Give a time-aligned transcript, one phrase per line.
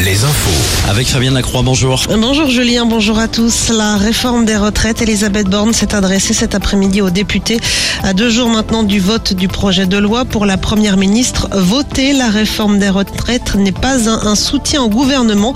[0.00, 0.90] les infos.
[0.90, 2.02] Avec Fabienne Lacroix, bonjour.
[2.08, 3.68] Bonjour Julien, bonjour à tous.
[3.68, 7.60] La réforme des retraites, Elisabeth Borne s'est adressée cet après-midi aux députés
[8.02, 11.48] à deux jours maintenant du vote du projet de loi pour la première ministre.
[11.52, 15.54] Voter la réforme des retraites n'est pas un, un soutien au gouvernement.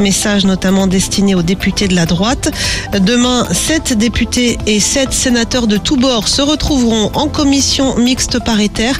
[0.00, 2.50] Message notamment destiné aux députés de la droite.
[2.98, 8.98] Demain, sept députés et sept sénateurs de tous bords se retrouveront en commission mixte paritaire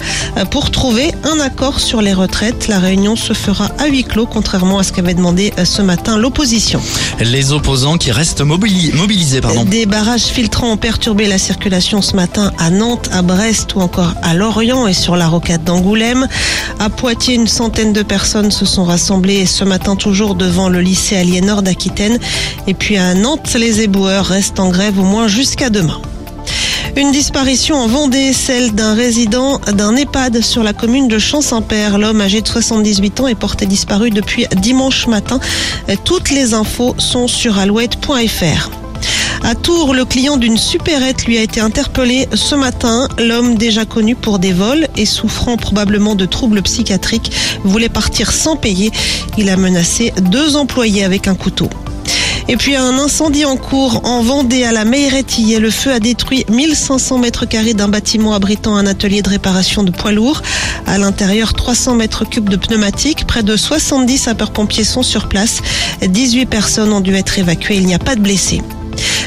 [0.53, 2.69] pour trouver un accord sur les retraites.
[2.69, 6.19] La réunion se fera à huis clos, contrairement à ce qu'avait demandé euh, ce matin
[6.19, 6.79] l'opposition.
[7.21, 9.65] Les opposants qui restent mobili- mobilisés, pardon.
[9.65, 14.13] Des barrages filtrants ont perturbé la circulation ce matin à Nantes, à Brest ou encore
[14.21, 16.29] à Lorient et sur la rocade d'Angoulême.
[16.79, 21.17] À Poitiers, une centaine de personnes se sont rassemblées ce matin toujours devant le lycée
[21.17, 22.19] Aliénor d'Aquitaine.
[22.67, 25.99] Et puis à Nantes, les éboueurs restent en grève au moins jusqu'à demain.
[26.97, 31.99] Une disparition en Vendée, celle d'un résident d'un EHPAD sur la commune de Champ-Saint-Père.
[31.99, 35.39] L'homme âgé de 78 ans est porté disparu depuis dimanche matin.
[36.05, 38.71] Toutes les infos sont sur alouette.fr.
[39.45, 43.09] À Tours, le client d'une supérette lui a été interpellé ce matin.
[43.19, 47.31] L'homme déjà connu pour des vols et souffrant probablement de troubles psychiatriques
[47.63, 48.91] voulait partir sans payer.
[49.37, 51.69] Il a menacé deux employés avec un couteau.
[52.49, 55.59] Et puis un incendie en cours en Vendée à la Meirettille.
[55.59, 59.91] Le feu a détruit 1500 mètres carrés d'un bâtiment abritant un atelier de réparation de
[59.91, 60.43] poids lourds.
[60.87, 63.27] À l'intérieur, 300 mètres cubes de pneumatiques.
[63.27, 65.61] Près de 70 sapeurs-pompiers sont sur place.
[66.03, 67.77] 18 personnes ont dû être évacuées.
[67.77, 68.63] Il n'y a pas de blessés.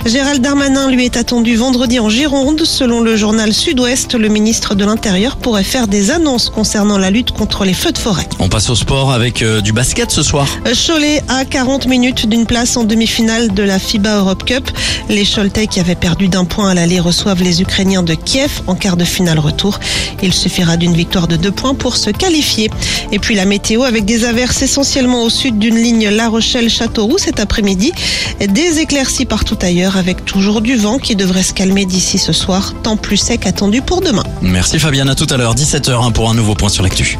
[0.06, 2.64] Gérald Darmanin lui est attendu vendredi en Gironde.
[2.64, 7.32] Selon le journal Sud-Ouest, le ministre de l'Intérieur pourrait faire des annonces concernant la lutte
[7.32, 8.28] contre les feux de forêt.
[8.40, 10.48] On passe au sport avec euh, du basket ce soir.
[10.88, 14.72] Cholet à 40 minutes d'une place en demi-finale de la FIBA Europe Cup.
[15.10, 18.76] Les Choletais qui avaient perdu d'un point à l'aller reçoivent les Ukrainiens de Kiev en
[18.76, 19.80] quart de finale retour.
[20.24, 22.72] Il suffira d'une victoire de deux points pour se qualifier.
[23.12, 27.40] Et puis la météo avec des averses essentiellement au sud d'une ligne La Rochelle-Châteauroux cet
[27.40, 27.92] après-midi.
[28.40, 32.74] Des éclaircies partout ailleurs avec toujours du vent qui devrait se calmer d'ici ce soir.
[32.84, 34.24] Temps plus sec attendu pour demain.
[34.42, 37.18] Merci Fabienne, à tout à l'heure, 17h hein, pour un nouveau point sur l'actu.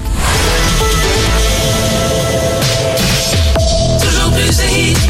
[4.00, 5.09] Toujours plus hit